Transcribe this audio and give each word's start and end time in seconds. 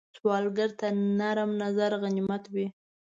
سوالګر 0.17 0.69
ته 0.79 0.87
نرم 1.19 1.51
نظر 1.61 1.91
غنیمت 2.01 2.43
وي 2.53 2.67